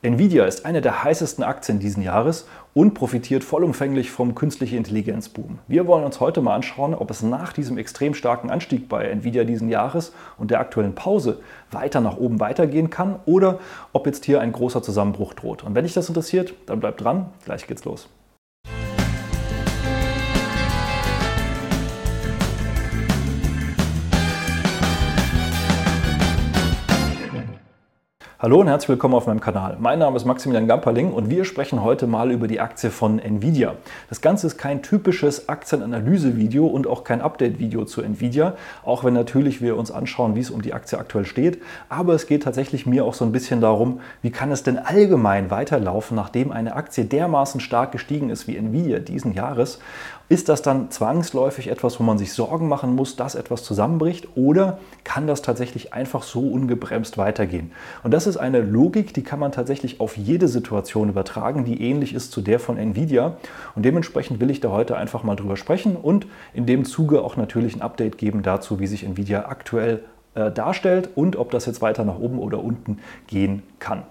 [0.00, 5.58] Nvidia ist eine der heißesten Aktien diesen Jahres und profitiert vollumfänglich vom künstlichen Intelligenzboom.
[5.66, 9.42] Wir wollen uns heute mal anschauen, ob es nach diesem extrem starken Anstieg bei Nvidia
[9.42, 11.40] diesen Jahres und der aktuellen Pause
[11.72, 13.58] weiter nach oben weitergehen kann oder
[13.92, 15.64] ob jetzt hier ein großer Zusammenbruch droht.
[15.64, 18.08] Und wenn dich das interessiert, dann bleib dran, gleich geht's los.
[28.40, 29.78] Hallo und herzlich willkommen auf meinem Kanal.
[29.80, 33.74] Mein Name ist Maximilian Gamperling und wir sprechen heute mal über die Aktie von Nvidia.
[34.10, 39.60] Das Ganze ist kein typisches Aktienanalyse-Video und auch kein Update-Video zu Nvidia, auch wenn natürlich
[39.60, 41.60] wir uns anschauen, wie es um die Aktie aktuell steht.
[41.88, 45.50] Aber es geht tatsächlich mir auch so ein bisschen darum, wie kann es denn allgemein
[45.50, 49.80] weiterlaufen, nachdem eine Aktie dermaßen stark gestiegen ist wie Nvidia diesen Jahres
[50.28, 54.28] ist das dann zwangsläufig etwas, wo man sich Sorgen machen muss, dass etwas zusammenbricht?
[54.36, 57.72] Oder kann das tatsächlich einfach so ungebremst weitergehen?
[58.02, 62.14] Und das ist eine Logik, die kann man tatsächlich auf jede Situation übertragen, die ähnlich
[62.14, 63.38] ist zu der von Nvidia.
[63.74, 67.36] Und dementsprechend will ich da heute einfach mal drüber sprechen und in dem Zuge auch
[67.36, 70.04] natürlich ein Update geben dazu, wie sich Nvidia aktuell
[70.38, 74.02] äh, darstellt und ob das jetzt weiter nach oben oder unten gehen kann.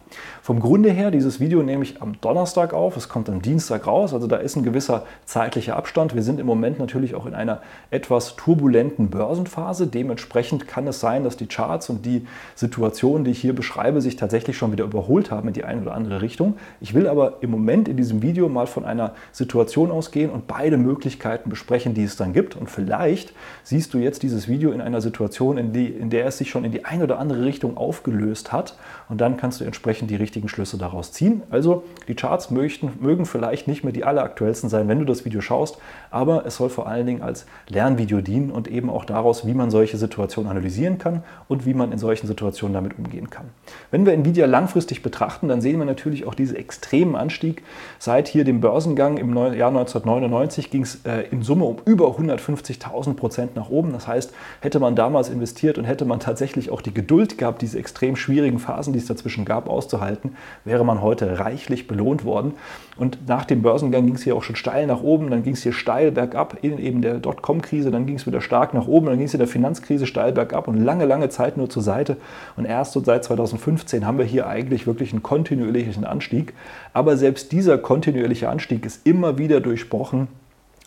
[0.42, 4.14] Vom Grunde her, dieses Video nehme ich am Donnerstag auf, es kommt am Dienstag raus,
[4.14, 6.16] also da ist ein gewisser zeitlicher Abstand.
[6.16, 7.62] Wir sind im Moment natürlich auch in einer
[7.92, 9.88] etwas turbulenten Börsenphase.
[9.88, 14.16] Dementsprechend kann es sein, dass die Charts und die Situationen, die ich hier beschreibe, sich
[14.16, 16.56] tatsächlich schon wieder überholt haben in die eine oder andere Richtung.
[16.82, 20.78] Ich will aber im Moment in diesem Video mal von einer Situation ausgehen und beide
[20.78, 22.56] Möglichkeiten besprechen, die es dann gibt.
[22.56, 23.34] Und vielleicht
[23.64, 26.64] siehst du jetzt dieses Video in einer Situation, in, die, in der es sich schon
[26.64, 28.76] in die eine oder andere Richtung aufgelöst hat
[29.10, 31.44] und dann kannst du entsprechend die richtigen Schlüsse daraus ziehen.
[31.50, 35.42] Also die Charts möchten, mögen vielleicht nicht mehr die alleraktuellsten sein, wenn du das Video
[35.42, 35.78] schaust,
[36.10, 39.70] aber es soll vor allen Dingen als Lernvideo dienen und eben auch daraus, wie man
[39.70, 43.46] solche Situationen analysieren kann und wie man in solchen Situationen damit umgehen kann.
[43.92, 47.64] Wenn wir Nvidia langfristig betrachten, dann sehen wir natürlich auch diesen extremen Anstieg.
[48.00, 53.56] Seit hier dem Börsengang im Jahr 1999 ging es in Summe um über 150.000 Prozent
[53.56, 53.92] nach oben.
[53.92, 57.78] Das heißt, hätte man damals investiert und hätte man tatsächlich auch die Geduld gehabt, diese
[57.78, 60.36] extrem schwierigen Phasen, die es dazwischen gab, auszuhalten,
[60.66, 62.54] wäre man heute reichlich belohnt worden.
[62.98, 65.64] Und nach dem Börsengang ging es hier auch schon steil nach oben, dann ging es
[65.64, 69.18] hier steil bergab in eben der Dotcom-Krise, dann ging es wieder stark nach oben, dann
[69.18, 72.18] ging es in der Finanzkrise steil bergab und lange, lange Zeit nur zur Seite.
[72.56, 76.54] Und erst so seit 2015 haben wir hier eigentlich wirklich einen kontinuierlichen Anstieg.
[76.94, 80.28] Aber selbst dieser kontinuierliche Anstieg ist immer wieder durchbrochen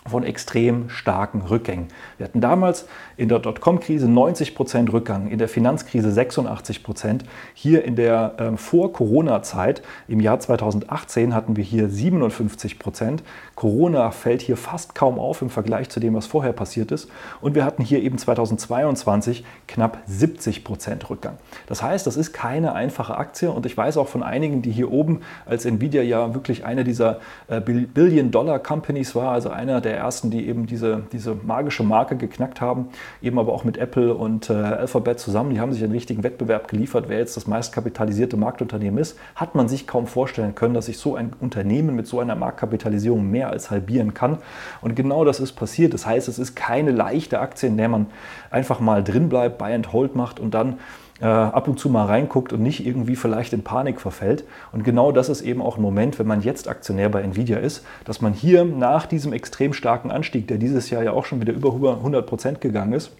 [0.08, 1.88] von extrem starken Rückgängen.
[2.16, 2.86] Wir hatten damals
[3.18, 7.20] in der Dotcom-Krise 90% Rückgang, in der Finanzkrise 86%.
[7.52, 13.18] Hier in der äh, Vor-Corona-Zeit im Jahr 2018 hatten wir hier 57%.
[13.54, 17.10] Corona fällt hier fast kaum auf im Vergleich zu dem, was vorher passiert ist.
[17.42, 21.36] Und wir hatten hier eben 2022 knapp 70% Rückgang.
[21.66, 24.90] Das heißt, das ist keine einfache Aktie und ich weiß auch von einigen, die hier
[24.90, 30.48] oben als Nvidia ja wirklich eine dieser äh, Billion-Dollar-Companies war, also einer der ersten, die
[30.48, 32.88] eben diese, diese magische Marke geknackt haben,
[33.22, 35.50] eben aber auch mit Apple und äh, Alphabet zusammen.
[35.50, 39.18] Die haben sich einen richtigen Wettbewerb geliefert, wer jetzt das meistkapitalisierte Marktunternehmen ist.
[39.34, 43.30] Hat man sich kaum vorstellen können, dass sich so ein Unternehmen mit so einer Marktkapitalisierung
[43.30, 44.38] mehr als halbieren kann.
[44.80, 45.94] Und genau das ist passiert.
[45.94, 48.06] Das heißt, es ist keine leichte Aktie, in der man
[48.50, 50.78] einfach mal drin bleibt, Buy and Hold macht und dann
[51.20, 54.44] äh, ab und zu mal reinguckt und nicht irgendwie vielleicht in Panik verfällt.
[54.72, 57.84] Und genau das ist eben auch ein Moment, wenn man jetzt Aktionär bei Nvidia ist,
[58.04, 61.53] dass man hier nach diesem extrem starken Anstieg, der dieses Jahr ja auch schon wieder
[61.53, 63.12] über 100 Prozent gegangen ist,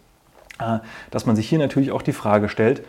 [0.59, 0.79] äh,
[1.11, 2.83] dass man sich hier natürlich auch die Frage stellt,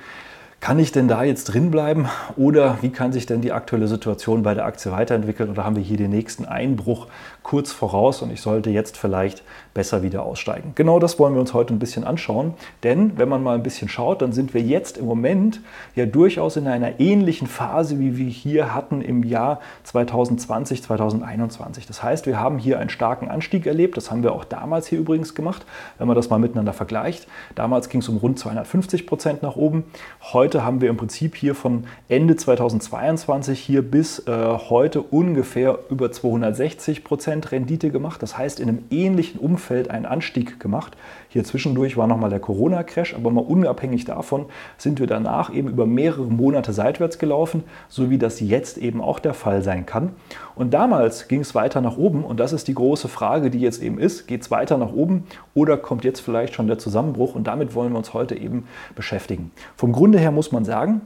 [0.62, 2.08] kann ich denn da jetzt drin bleiben
[2.38, 5.82] oder wie kann sich denn die aktuelle Situation bei der Aktie weiterentwickeln oder haben wir
[5.82, 7.08] hier den nächsten Einbruch
[7.42, 9.42] kurz voraus und ich sollte jetzt vielleicht
[9.74, 10.74] besser wieder aussteigen?
[10.76, 13.90] Genau das wollen wir uns heute ein bisschen anschauen, denn wenn man mal ein bisschen
[13.90, 15.62] schaut, dann sind wir jetzt im Moment
[15.96, 21.88] ja durchaus in einer ähnlichen Phase, wie wir hier hatten im Jahr 2020, 2021.
[21.88, 25.00] Das heißt, wir haben hier einen starken Anstieg erlebt, das haben wir auch damals hier
[25.00, 25.66] übrigens gemacht,
[25.98, 27.28] wenn man das mal miteinander vergleicht.
[27.56, 29.86] Damals ging es um rund 250 Prozent nach oben.
[30.34, 35.80] Heute Heute haben wir im Prinzip hier von Ende 2022 hier bis äh, heute ungefähr
[35.90, 38.22] über 260 Prozent Rendite gemacht.
[38.22, 40.98] Das heißt, in einem ähnlichen Umfeld einen Anstieg gemacht.
[41.30, 45.86] Hier zwischendurch war nochmal der Corona-Crash, aber mal unabhängig davon sind wir danach eben über
[45.86, 50.09] mehrere Monate seitwärts gelaufen, so wie das jetzt eben auch der Fall sein kann.
[50.56, 53.82] Und damals ging es weiter nach oben und das ist die große Frage, die jetzt
[53.82, 55.24] eben ist, geht es weiter nach oben
[55.54, 59.52] oder kommt jetzt vielleicht schon der Zusammenbruch und damit wollen wir uns heute eben beschäftigen.
[59.78, 61.02] Vom Grunde her muss man sagen,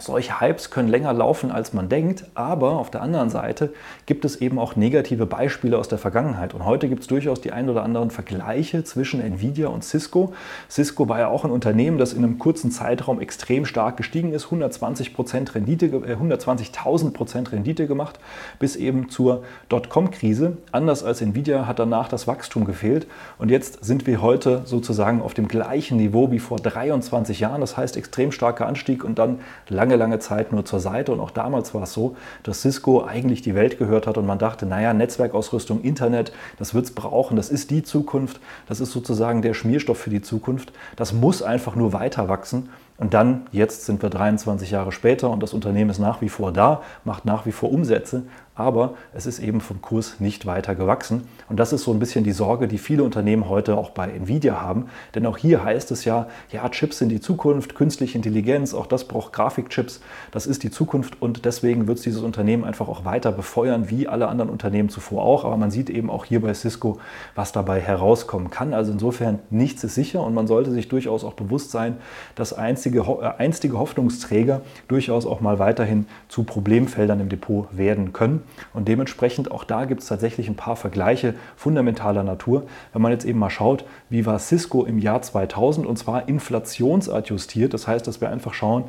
[0.00, 3.72] solche Hypes können länger laufen, als man denkt, aber auf der anderen Seite
[4.06, 6.54] gibt es eben auch negative Beispiele aus der Vergangenheit.
[6.54, 10.32] Und heute gibt es durchaus die ein oder anderen Vergleiche zwischen Nvidia und Cisco.
[10.68, 14.46] Cisco war ja auch ein Unternehmen, das in einem kurzen Zeitraum extrem stark gestiegen ist,
[14.46, 15.12] 120
[15.54, 18.18] Rendite, äh, 120.000 Prozent Rendite gemacht,
[18.58, 20.56] bis eben zur Dotcom-Krise.
[20.72, 23.06] Anders als Nvidia hat danach das Wachstum gefehlt.
[23.38, 27.60] Und jetzt sind wir heute sozusagen auf dem gleichen Niveau wie vor 23 Jahren.
[27.60, 31.12] Das heißt extrem starker Anstieg und dann lange lange, lange Zeit nur zur Seite.
[31.12, 34.38] Und auch damals war es so, dass Cisco eigentlich die Welt gehört hat und man
[34.38, 39.42] dachte, naja, Netzwerkausrüstung, Internet, das wird es brauchen, das ist die Zukunft, das ist sozusagen
[39.42, 40.72] der Schmierstoff für die Zukunft.
[40.96, 42.68] Das muss einfach nur weiter wachsen.
[43.00, 46.52] Und dann, jetzt sind wir 23 Jahre später und das Unternehmen ist nach wie vor
[46.52, 48.24] da, macht nach wie vor Umsätze,
[48.60, 51.26] aber es ist eben vom Kurs nicht weiter gewachsen.
[51.48, 54.60] Und das ist so ein bisschen die Sorge, die viele Unternehmen heute auch bei Nvidia
[54.60, 54.86] haben.
[55.14, 59.04] Denn auch hier heißt es ja, ja, Chips sind die Zukunft, künstliche Intelligenz, auch das
[59.04, 63.32] braucht Grafikchips, das ist die Zukunft und deswegen wird es dieses Unternehmen einfach auch weiter
[63.32, 65.46] befeuern, wie alle anderen Unternehmen zuvor auch.
[65.46, 66.98] Aber man sieht eben auch hier bei Cisco,
[67.34, 68.74] was dabei herauskommen kann.
[68.74, 71.96] Also insofern nichts ist sicher und man sollte sich durchaus auch bewusst sein,
[72.34, 78.42] dass einzige, äh, einstige Hoffnungsträger durchaus auch mal weiterhin zu Problemfeldern im Depot werden können.
[78.74, 82.64] Und dementsprechend auch da gibt es tatsächlich ein paar Vergleiche fundamentaler Natur.
[82.92, 87.72] Wenn man jetzt eben mal schaut, wie war Cisco im Jahr 2000 und zwar inflationsadjustiert.
[87.72, 88.84] Das heißt, dass wir einfach schauen,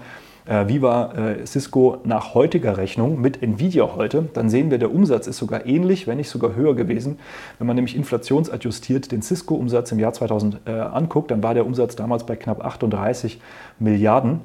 [0.52, 4.94] äh, wie war äh, Cisco nach heutiger Rechnung mit Nvidia heute, dann sehen wir, der
[4.94, 7.20] Umsatz ist sogar ähnlich, wenn nicht sogar höher gewesen.
[7.58, 11.96] Wenn man nämlich inflationsadjustiert den Cisco-Umsatz im Jahr 2000 äh, anguckt, dann war der Umsatz
[11.96, 13.40] damals bei knapp 38
[13.80, 14.42] Milliarden.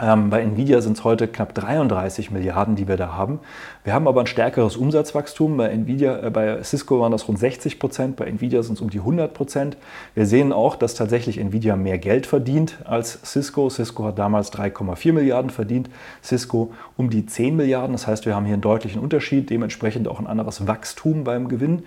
[0.00, 3.40] Ähm, bei Nvidia sind es heute knapp 33 Milliarden, die wir da haben.
[3.84, 5.58] Wir haben aber ein stärkeres Umsatzwachstum.
[5.58, 8.88] Bei Nvidia, äh, bei Cisco waren das rund 60 Prozent, bei Nvidia sind es um
[8.88, 9.76] die 100 Prozent.
[10.14, 13.68] Wir sehen auch, dass tatsächlich Nvidia mehr Geld verdient als Cisco.
[13.68, 15.90] Cisco hat damals 3,4 Milliarden verdient,
[16.24, 17.92] Cisco um die 10 Milliarden.
[17.92, 21.82] Das heißt, wir haben hier einen deutlichen Unterschied, dementsprechend auch ein anderes Wachstum beim Gewinn.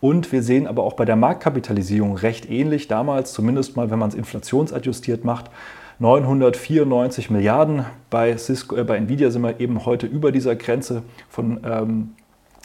[0.00, 2.88] Und wir sehen aber auch bei der Marktkapitalisierung recht ähnlich.
[2.88, 5.46] Damals, zumindest mal, wenn man es inflationsadjustiert macht,
[5.98, 7.86] 994 Milliarden.
[8.10, 12.10] Bei, Cisco, äh, bei Nvidia sind wir eben heute über dieser Grenze von, ähm,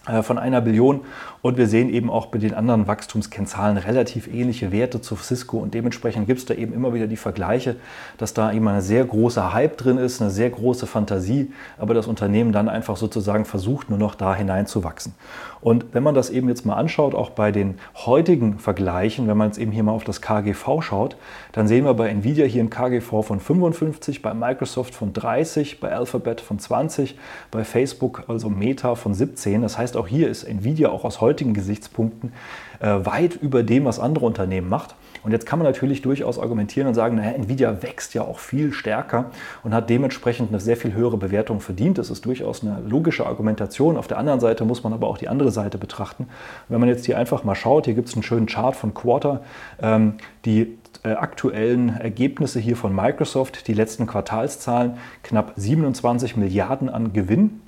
[0.06, 1.02] äh, von einer Billion.
[1.42, 5.60] Und wir sehen eben auch bei den anderen Wachstumskennzahlen relativ ähnliche Werte zu Cisco.
[5.60, 7.78] Und dementsprechend gibt es da eben immer wieder die Vergleiche,
[8.18, 12.08] dass da eben ein sehr großer Hype drin ist, eine sehr große Fantasie, aber das
[12.08, 15.14] Unternehmen dann einfach sozusagen versucht, nur noch da hineinzuwachsen.
[15.62, 19.50] Und wenn man das eben jetzt mal anschaut, auch bei den heutigen Vergleichen, wenn man
[19.50, 21.18] jetzt eben hier mal auf das KGV schaut,
[21.52, 25.92] dann sehen wir bei Nvidia hier ein KGV von 55, bei Microsoft von 30, bei
[25.92, 27.18] Alphabet von 20,
[27.52, 29.62] bei Facebook, also Meta von 17.
[29.62, 32.34] Das heißt, auch hier ist Nvidia auch aus heutigen Gesichtspunkten
[32.80, 34.96] äh, weit über dem, was andere Unternehmen macht.
[35.24, 38.74] Und jetzt kann man natürlich durchaus argumentieren und sagen, naja, Nvidia wächst ja auch viel
[38.74, 39.26] stärker
[39.64, 42.00] und hat dementsprechend eine sehr viel höhere Bewertung verdient.
[42.00, 43.98] Das ist durchaus eine logische Argumentation.
[43.98, 46.28] Auf der anderen Seite muss man aber auch die andere Seite betrachten.
[46.70, 49.42] Wenn man jetzt hier einfach mal schaut, hier gibt es einen schönen Chart von Quarter,
[49.82, 50.16] ähm,
[50.46, 57.62] die äh, aktuellen Ergebnisse hier von Microsoft, die letzten Quartalszahlen, knapp 27 Milliarden an Gewinn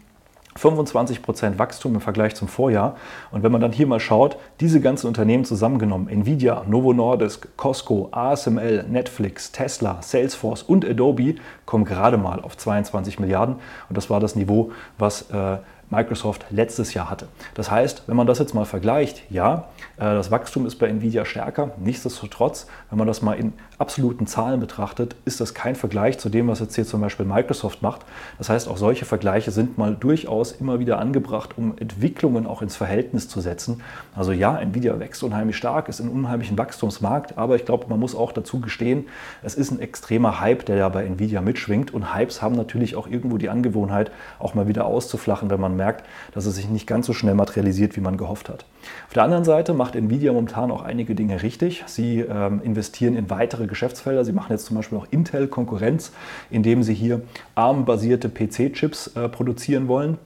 [0.58, 2.96] 25% Wachstum im Vergleich zum Vorjahr.
[3.32, 8.10] Und wenn man dann hier mal schaut, diese ganzen Unternehmen zusammengenommen, Nvidia, Novo Nordisk, Costco,
[8.12, 11.36] ASML, Netflix, Tesla, Salesforce und Adobe,
[11.66, 13.56] kommen gerade mal auf 22 Milliarden.
[13.90, 15.58] Und das war das Niveau, was äh,
[15.90, 17.28] Microsoft letztes Jahr hatte.
[17.54, 21.26] Das heißt, wenn man das jetzt mal vergleicht, ja, äh, das Wachstum ist bei Nvidia
[21.26, 21.72] stärker.
[21.78, 23.54] Nichtsdestotrotz, wenn man das mal in
[23.84, 27.82] absoluten Zahlen betrachtet, ist das kein Vergleich zu dem, was jetzt hier zum Beispiel Microsoft
[27.82, 28.06] macht.
[28.38, 32.78] Das heißt, auch solche Vergleiche sind mal durchaus immer wieder angebracht, um Entwicklungen auch ins
[32.78, 33.82] Verhältnis zu setzen.
[34.16, 38.16] Also ja, Nvidia wächst unheimlich stark, ist in unheimlichen Wachstumsmarkt, aber ich glaube, man muss
[38.16, 39.04] auch dazu gestehen,
[39.42, 43.10] es ist ein extremer Hype, der ja bei Nvidia mitschwingt und Hypes haben natürlich auch
[43.10, 47.06] irgendwo die Angewohnheit, auch mal wieder auszuflachen, wenn man merkt, dass es sich nicht ganz
[47.06, 48.64] so schnell materialisiert, wie man gehofft hat.
[49.08, 51.84] Auf der anderen Seite macht Nvidia momentan auch einige Dinge richtig.
[51.86, 54.24] Sie ähm, investieren in weitere Geschäftsfelder.
[54.24, 56.12] Sie machen jetzt zum Beispiel auch Intel Konkurrenz,
[56.50, 57.22] indem sie hier
[57.56, 60.18] ARM-basierte PC-Chips äh, produzieren wollen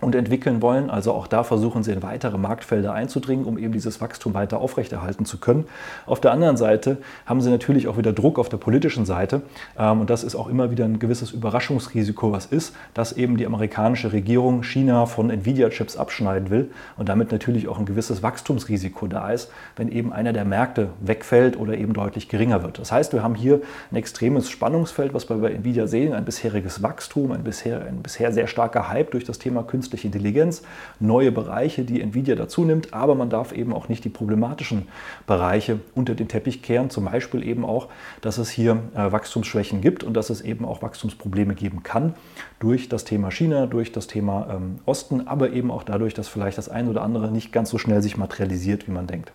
[0.00, 0.90] und entwickeln wollen.
[0.90, 5.24] Also auch da versuchen sie in weitere Marktfelder einzudringen, um eben dieses Wachstum weiter aufrechterhalten
[5.24, 5.66] zu können.
[6.06, 9.42] Auf der anderen Seite haben sie natürlich auch wieder Druck auf der politischen Seite.
[9.78, 13.46] Ähm, und das ist auch immer wieder ein gewisses Überraschungsrisiko, was ist, dass eben die
[13.46, 19.30] amerikanische Regierung China von Nvidia-Chips abschneiden will und damit natürlich auch ein gewisses Wachstumsrisiko da
[19.30, 22.78] ist, wenn eben einer der Märkte wegfällt oder eben deutlich geringer wird.
[22.78, 26.82] Das heißt, wir haben hier ein extremes Spannungsfeld, was wir bei Nvidia sehen, ein bisheriges
[26.82, 30.62] Wachstum, ein bisher, ein bisher sehr starker Hype durch das Thema Künstliche künstliche Intelligenz,
[31.00, 34.86] neue Bereiche, die Nvidia dazu nimmt, aber man darf eben auch nicht die problematischen
[35.26, 37.88] Bereiche unter den Teppich kehren, zum Beispiel eben auch,
[38.20, 42.14] dass es hier äh, Wachstumsschwächen gibt und dass es eben auch Wachstumsprobleme geben kann
[42.60, 46.58] durch das Thema China, durch das Thema ähm, Osten, aber eben auch dadurch, dass vielleicht
[46.58, 49.32] das ein oder andere nicht ganz so schnell sich materialisiert, wie man denkt.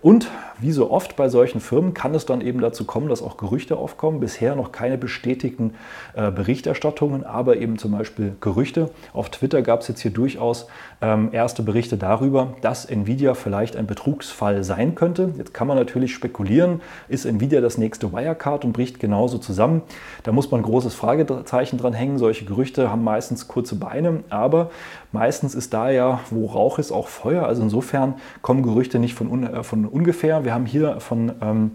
[0.00, 0.28] Und
[0.60, 3.76] wie so oft bei solchen Firmen kann es dann eben dazu kommen, dass auch Gerüchte
[3.76, 4.18] aufkommen.
[4.18, 5.74] Bisher noch keine bestätigten
[6.14, 8.90] äh, Berichterstattungen, aber eben zum Beispiel Gerüchte.
[9.12, 10.66] Auf Twitter gab es jetzt hier durchaus
[11.00, 15.32] ähm, erste Berichte darüber, dass Nvidia vielleicht ein Betrugsfall sein könnte.
[15.38, 19.82] Jetzt kann man natürlich spekulieren, ist Nvidia das nächste Wirecard und bricht genauso zusammen.
[20.24, 22.18] Da muss man ein großes Fragezeichen dran hängen.
[22.18, 24.70] Solche Gerüchte haben meistens kurze Beine, aber
[25.12, 27.46] meistens ist da ja, wo Rauch ist, auch Feuer.
[27.46, 30.44] Also insofern kommen Gerüchte nicht von, un, äh, von ungefähr.
[30.44, 31.70] Wir haben hier von ähm,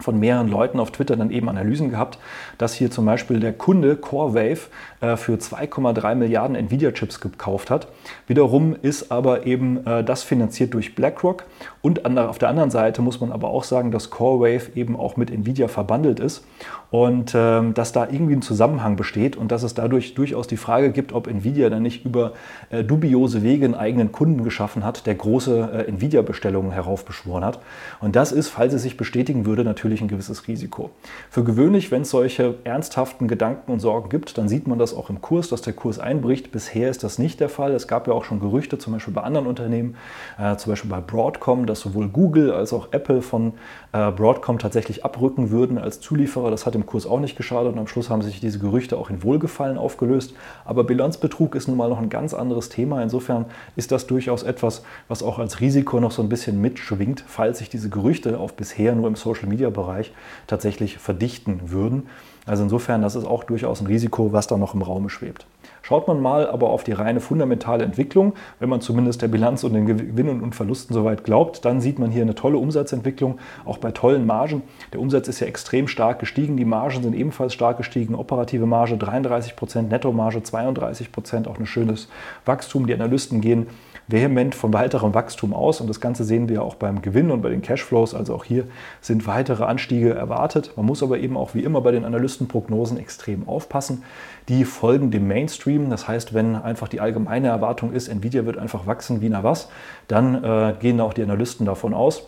[0.00, 2.18] von mehreren Leuten auf Twitter dann eben Analysen gehabt,
[2.56, 4.60] dass hier zum Beispiel der Kunde CoreWave
[5.00, 7.88] äh, für 2,3 Milliarden Nvidia-Chips gekauft hat.
[8.26, 11.44] Wiederum ist aber eben äh, das finanziert durch BlackRock
[11.82, 15.30] und auf der anderen Seite muss man aber auch sagen, dass CoreWave eben auch mit
[15.30, 16.44] Nvidia verbandelt ist
[16.90, 20.90] und ähm, dass da irgendwie ein Zusammenhang besteht und dass es dadurch durchaus die Frage
[20.90, 22.32] gibt, ob Nvidia dann nicht über
[22.70, 27.60] äh, dubiose Wege einen eigenen Kunden geschaffen hat, der große Nvidia-Bestellungen heraufbeschworen hat.
[28.00, 30.90] Und das ist, falls es sich bestätigen würde, natürlich natürlich ein gewisses Risiko.
[31.30, 35.08] Für gewöhnlich, wenn es solche ernsthaften Gedanken und Sorgen gibt, dann sieht man das auch
[35.08, 36.52] im Kurs, dass der Kurs einbricht.
[36.52, 37.72] Bisher ist das nicht der Fall.
[37.72, 39.96] Es gab ja auch schon Gerüchte, zum Beispiel bei anderen Unternehmen,
[40.38, 43.54] äh, zum Beispiel bei Broadcom, dass sowohl Google als auch Apple von
[43.92, 46.50] äh, Broadcom tatsächlich abrücken würden als Zulieferer.
[46.50, 49.08] Das hat dem Kurs auch nicht geschadet und am Schluss haben sich diese Gerüchte auch
[49.08, 50.34] in Wohlgefallen aufgelöst.
[50.66, 53.02] Aber Bilanzbetrug ist nun mal noch ein ganz anderes Thema.
[53.02, 57.58] Insofern ist das durchaus etwas, was auch als Risiko noch so ein bisschen mitschwingt, falls
[57.58, 60.12] sich diese Gerüchte auf bisher nur im Social Media Bereich
[60.46, 62.08] tatsächlich verdichten würden.
[62.48, 65.46] Also insofern, das ist auch durchaus ein Risiko, was da noch im Raum schwebt.
[65.82, 69.72] Schaut man mal aber auf die reine fundamentale Entwicklung, wenn man zumindest der Bilanz und
[69.72, 73.90] den Gewinnen und Verlusten soweit glaubt, dann sieht man hier eine tolle Umsatzentwicklung, auch bei
[73.90, 74.62] tollen Margen.
[74.92, 78.96] Der Umsatz ist ja extrem stark gestiegen, die Margen sind ebenfalls stark gestiegen, operative Marge
[78.96, 82.08] 33 Prozent, Nettomarge 32 Prozent, auch ein schönes
[82.44, 82.86] Wachstum.
[82.86, 83.66] Die Analysten gehen
[84.08, 85.80] vehement von weiterem Wachstum aus.
[85.80, 88.14] Und das Ganze sehen wir auch beim Gewinn und bei den Cashflows.
[88.14, 88.64] Also auch hier
[89.00, 90.72] sind weitere Anstiege erwartet.
[90.76, 92.04] Man muss aber eben auch wie immer bei den
[92.38, 94.04] Analystenprognosen extrem aufpassen.
[94.48, 95.90] Die folgen dem Mainstream.
[95.90, 99.68] Das heißt, wenn einfach die allgemeine Erwartung ist, Nvidia wird einfach wachsen wie na was,
[100.06, 102.26] dann äh, gehen auch die Analysten davon aus.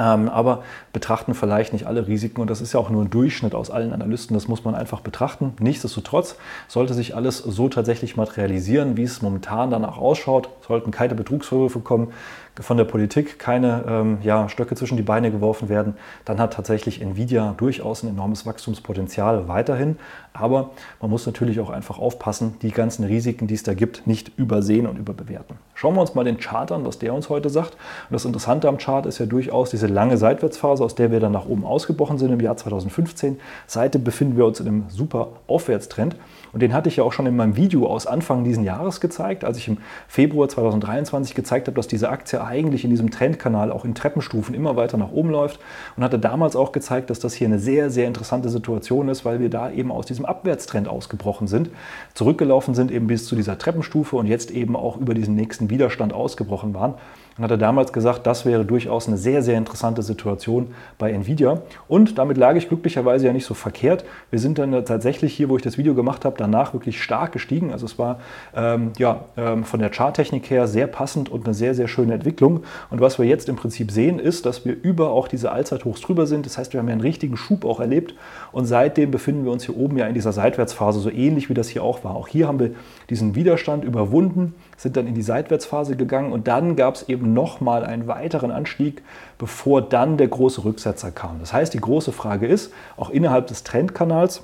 [0.00, 0.62] Ähm, aber
[0.94, 3.92] betrachten vielleicht nicht alle Risiken und das ist ja auch nur ein Durchschnitt aus allen
[3.92, 5.52] Analysten, das muss man einfach betrachten.
[5.60, 6.36] Nichtsdestotrotz
[6.68, 12.12] sollte sich alles so tatsächlich materialisieren, wie es momentan danach ausschaut, sollten keine Betrugsvorwürfe kommen,
[12.58, 17.02] von der Politik keine ähm, ja, Stöcke zwischen die Beine geworfen werden, dann hat tatsächlich
[17.02, 19.98] Nvidia durchaus ein enormes Wachstumspotenzial weiterhin.
[20.32, 24.32] Aber man muss natürlich auch einfach aufpassen, die ganzen Risiken, die es da gibt, nicht
[24.38, 25.56] übersehen und überbewerten.
[25.80, 27.72] Schauen wir uns mal den Chart an, was der uns heute sagt.
[27.72, 31.32] Und das Interessante am Chart ist ja durchaus diese lange Seitwärtsphase, aus der wir dann
[31.32, 33.40] nach oben ausgebrochen sind im Jahr 2015.
[33.66, 36.16] Seitdem befinden wir uns in einem super Aufwärtstrend.
[36.52, 39.44] Und den hatte ich ja auch schon in meinem Video aus Anfang dieses Jahres gezeigt,
[39.44, 39.78] als ich im
[40.08, 44.76] Februar 2023 gezeigt habe, dass diese Aktie eigentlich in diesem Trendkanal auch in Treppenstufen immer
[44.76, 45.60] weiter nach oben läuft.
[45.96, 49.40] Und hatte damals auch gezeigt, dass das hier eine sehr, sehr interessante Situation ist, weil
[49.40, 51.70] wir da eben aus diesem Abwärtstrend ausgebrochen sind,
[52.14, 56.12] zurückgelaufen sind eben bis zu dieser Treppenstufe und jetzt eben auch über diesen nächsten Widerstand
[56.12, 56.94] ausgebrochen waren
[57.40, 61.62] und hat er damals gesagt, das wäre durchaus eine sehr, sehr interessante Situation bei Nvidia.
[61.88, 64.04] Und damit lag ich glücklicherweise ja nicht so verkehrt.
[64.28, 67.72] Wir sind dann tatsächlich hier, wo ich das Video gemacht habe, danach wirklich stark gestiegen.
[67.72, 68.20] Also es war
[68.54, 72.64] ähm, ja, ähm, von der Charttechnik her sehr passend und eine sehr, sehr schöne Entwicklung.
[72.90, 76.26] Und was wir jetzt im Prinzip sehen, ist, dass wir über auch diese Allzeithochs drüber
[76.26, 76.44] sind.
[76.44, 78.14] Das heißt, wir haben ja einen richtigen Schub auch erlebt.
[78.52, 81.70] Und seitdem befinden wir uns hier oben ja in dieser Seitwärtsphase, so ähnlich wie das
[81.70, 82.16] hier auch war.
[82.16, 82.72] Auch hier haben wir
[83.08, 87.84] diesen Widerstand überwunden, sind dann in die Seitwärtsphase gegangen und dann gab es eben nochmal
[87.84, 89.02] einen weiteren Anstieg,
[89.38, 91.40] bevor dann der große Rücksetzer kam.
[91.40, 94.42] Das heißt, die große Frage ist, auch innerhalb des Trendkanals,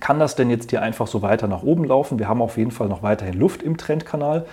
[0.00, 2.18] kann das denn jetzt hier einfach so weiter nach oben laufen?
[2.18, 4.46] Wir haben auf jeden Fall noch weiterhin Luft im Trendkanal.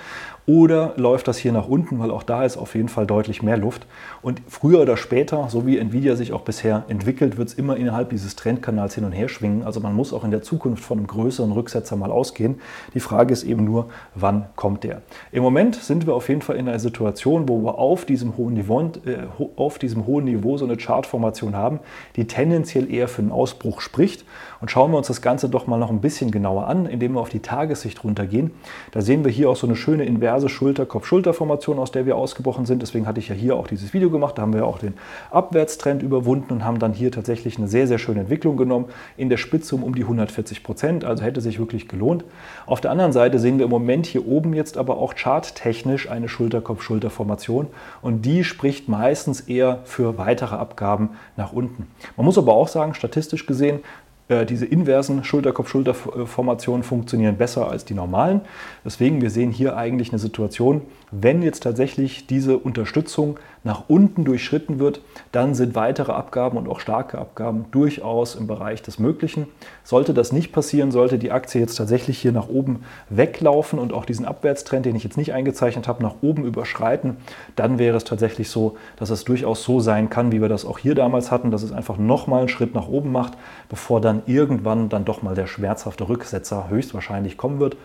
[0.46, 3.56] Oder läuft das hier nach unten, weil auch da ist auf jeden Fall deutlich mehr
[3.56, 3.86] Luft.
[4.22, 8.10] Und früher oder später, so wie Nvidia sich auch bisher entwickelt, wird es immer innerhalb
[8.10, 9.64] dieses Trendkanals hin und her schwingen.
[9.64, 12.60] Also man muss auch in der Zukunft von einem größeren Rücksetzer mal ausgehen.
[12.94, 15.02] Die Frage ist eben nur, wann kommt der?
[15.32, 18.56] Im Moment sind wir auf jeden Fall in einer Situation, wo wir auf diesem hohen
[18.56, 21.80] Niveau, äh, auf diesem hohen Niveau so eine Chartformation haben,
[22.18, 24.26] die tendenziell eher für einen Ausbruch spricht.
[24.64, 27.20] Und schauen wir uns das Ganze doch mal noch ein bisschen genauer an, indem wir
[27.20, 28.52] auf die Tagessicht runtergehen.
[28.92, 32.82] Da sehen wir hier auch so eine schöne inverse Schulter-Kopf-Schulter-Formation, aus der wir ausgebrochen sind.
[32.82, 34.38] Deswegen hatte ich ja hier auch dieses Video gemacht.
[34.38, 34.94] Da haben wir auch den
[35.32, 38.86] Abwärtstrend überwunden und haben dann hier tatsächlich eine sehr, sehr schöne Entwicklung genommen.
[39.18, 41.04] In der Spitze um, um die 140 Prozent.
[41.04, 42.24] Also hätte sich wirklich gelohnt.
[42.66, 46.30] Auf der anderen Seite sehen wir im Moment hier oben jetzt aber auch charttechnisch eine
[46.30, 47.68] Schulter-Kopf-Schulter-Formation.
[48.02, 51.88] Und die spricht meistens eher für weitere Abgaben nach unten.
[52.16, 53.82] Man muss aber auch sagen, statistisch gesehen,
[54.30, 58.42] diese inversen Schulter-Kopf-Schulter-Formationen funktionieren besser als die normalen.
[58.86, 64.80] Deswegen, wir sehen hier eigentlich eine Situation, wenn jetzt tatsächlich diese Unterstützung nach unten durchschritten
[64.80, 65.02] wird,
[65.32, 69.48] dann sind weitere Abgaben und auch starke Abgaben durchaus im Bereich des Möglichen.
[69.84, 74.06] Sollte das nicht passieren, sollte die Aktie jetzt tatsächlich hier nach oben weglaufen und auch
[74.06, 77.18] diesen Abwärtstrend, den ich jetzt nicht eingezeichnet habe, nach oben überschreiten,
[77.56, 80.78] dann wäre es tatsächlich so, dass es durchaus so sein kann, wie wir das auch
[80.78, 83.34] hier damals hatten, dass es einfach nochmal einen Schritt nach oben macht,
[83.70, 87.78] bevor dann irgendwann dann doch mal der schmerzhafte Rücksetzer höchstwahrscheinlich kommen wird.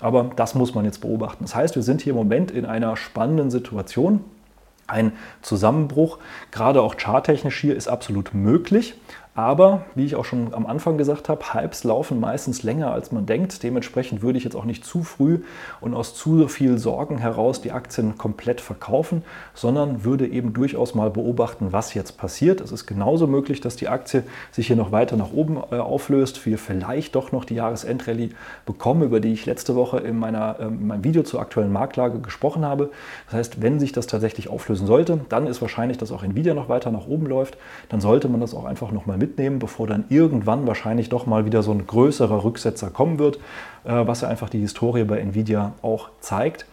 [0.00, 1.44] Aber das muss man jetzt beobachten.
[1.44, 4.20] Das heißt, wir sind hier im Moment in einer spannenden Situation.
[4.86, 5.12] Ein
[5.42, 6.18] Zusammenbruch,
[6.50, 8.94] gerade auch charttechnisch hier, ist absolut möglich.
[9.36, 13.26] Aber, wie ich auch schon am Anfang gesagt habe, Hypes laufen meistens länger, als man
[13.26, 13.62] denkt.
[13.62, 15.40] Dementsprechend würde ich jetzt auch nicht zu früh
[15.82, 21.10] und aus zu viel Sorgen heraus die Aktien komplett verkaufen, sondern würde eben durchaus mal
[21.10, 22.62] beobachten, was jetzt passiert.
[22.62, 26.46] Es ist genauso möglich, dass die Aktie sich hier noch weiter nach oben äh, auflöst.
[26.46, 28.30] Wir vielleicht doch noch die Jahresendrallye
[28.64, 32.20] bekommen, über die ich letzte Woche in, meiner, ähm, in meinem Video zur aktuellen Marktlage
[32.20, 32.88] gesprochen habe.
[33.26, 36.70] Das heißt, wenn sich das tatsächlich auflösen sollte, dann ist wahrscheinlich, dass auch Nvidia noch
[36.70, 37.58] weiter nach oben läuft.
[37.90, 41.44] Dann sollte man das auch einfach nochmal mit mitnehmen, bevor dann irgendwann wahrscheinlich doch mal
[41.44, 43.36] wieder so ein größerer Rücksetzer kommen wird,
[43.84, 46.66] äh, was ja einfach die Historie bei Nvidia auch zeigt.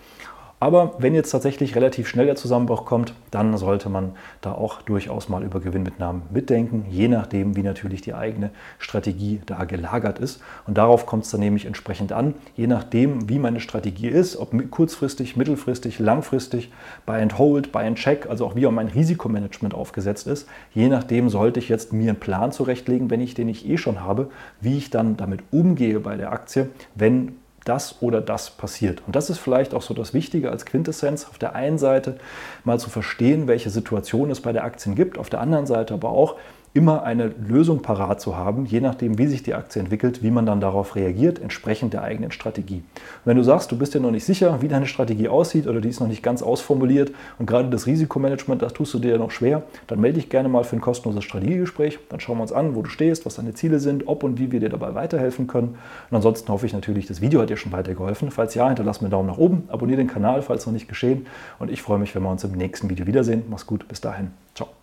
[0.64, 5.28] Aber wenn jetzt tatsächlich relativ schnell der Zusammenbruch kommt, dann sollte man da auch durchaus
[5.28, 10.42] mal über Gewinnmitnahmen mitdenken, je nachdem, wie natürlich die eigene Strategie da gelagert ist.
[10.66, 14.54] Und darauf kommt es dann nämlich entsprechend an, je nachdem, wie meine Strategie ist, ob
[14.72, 16.72] kurzfristig, mittelfristig, langfristig,
[17.06, 20.48] Buy and Hold, Buy and Check, also auch wie auch mein Risikomanagement aufgesetzt ist.
[20.74, 24.00] Je nachdem sollte ich jetzt mir einen Plan zurechtlegen, wenn ich den ich eh schon
[24.00, 24.30] habe,
[24.62, 29.02] wie ich dann damit umgehe bei der Aktie, wenn das oder das passiert.
[29.06, 31.26] Und das ist vielleicht auch so das Wichtige als Quintessenz.
[31.30, 32.18] Auf der einen Seite
[32.64, 36.10] mal zu verstehen, welche Situation es bei der Aktien gibt, auf der anderen Seite aber
[36.10, 36.36] auch,
[36.74, 40.48] immer eine Lösung parat zu haben, je nachdem, wie sich die Aktie entwickelt, wie man
[40.48, 42.78] dann darauf reagiert, entsprechend der eigenen Strategie.
[42.96, 45.82] Und wenn du sagst, du bist dir noch nicht sicher, wie deine Strategie aussieht oder
[45.82, 49.18] die ist noch nicht ganz ausformuliert und gerade das Risikomanagement, das tust du dir ja
[49.20, 52.00] noch schwer, dann melde dich gerne mal für ein kostenloses Strategiegespräch.
[52.10, 54.52] Dann schauen wir uns an, wo du stehst, was deine Ziele sind, ob und wie
[54.52, 55.76] wir dir dabei weiterhelfen können.
[56.10, 58.32] Und ansonsten hoffe ich natürlich, das Video hat dir schon weitergeholfen.
[58.32, 61.28] Falls ja, hinterlass mir einen Daumen nach oben, abonniere den Kanal, falls noch nicht geschehen.
[61.60, 63.44] Und ich freue mich, wenn wir uns im nächsten Video wiedersehen.
[63.50, 64.32] Mach's gut, bis dahin.
[64.56, 64.83] Ciao.